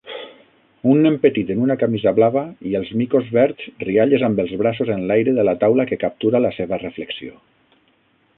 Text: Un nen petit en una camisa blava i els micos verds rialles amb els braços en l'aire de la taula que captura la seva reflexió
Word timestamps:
Un 0.93 1.03
nen 1.07 1.17
petit 1.25 1.51
en 1.55 1.59
una 1.65 1.75
camisa 1.83 2.13
blava 2.19 2.43
i 2.69 2.73
els 2.81 2.89
micos 3.03 3.29
verds 3.37 3.69
rialles 3.89 4.27
amb 4.29 4.43
els 4.45 4.57
braços 4.63 4.93
en 4.97 5.07
l'aire 5.13 5.37
de 5.37 5.47
la 5.51 5.57
taula 5.67 5.87
que 5.93 6.03
captura 6.07 6.45
la 6.49 6.55
seva 6.61 6.83
reflexió 6.87 7.39